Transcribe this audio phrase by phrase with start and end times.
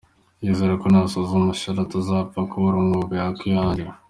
[0.43, 3.91] Yizera ko nasoza amashuri ye atazapfa kubura umwuga yakwihangira.